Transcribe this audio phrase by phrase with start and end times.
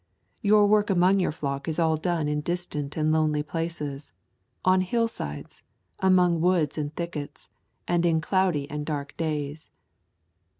[0.41, 4.11] Your work among your flock is all done in distant and lonely places,
[4.65, 5.61] on hillsides,
[5.99, 7.51] among woods and thickets,
[7.87, 9.69] and in cloudy and dark days.